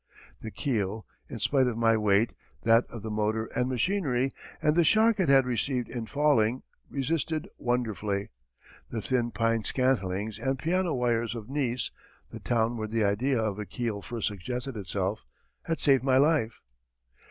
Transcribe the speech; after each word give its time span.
The 0.41 0.49
keel, 0.49 1.05
in 1.29 1.37
spite 1.37 1.67
of 1.67 1.77
my 1.77 1.95
weight, 1.95 2.33
that 2.63 2.85
of 2.89 3.03
the 3.03 3.11
motor 3.11 3.45
and 3.55 3.69
machinery, 3.69 4.31
and 4.59 4.75
the 4.75 4.83
shock 4.83 5.19
it 5.19 5.29
had 5.29 5.45
received 5.45 5.87
in 5.89 6.07
falling, 6.07 6.63
resisted 6.89 7.47
wonderfully. 7.59 8.31
The 8.89 9.03
thin 9.03 9.29
pine 9.29 9.63
scantlings 9.63 10.39
and 10.39 10.57
piano 10.57 10.95
wires 10.95 11.35
of 11.35 11.49
Nice 11.51 11.91
(the 12.31 12.39
town 12.39 12.77
where 12.77 12.87
the 12.87 13.03
idea 13.03 13.39
of 13.39 13.59
a 13.59 13.65
keel 13.67 14.01
first 14.01 14.27
suggested 14.29 14.75
itself) 14.75 15.27
had 15.65 15.79
saved 15.79 16.03
my 16.03 16.17
life! 16.17 16.61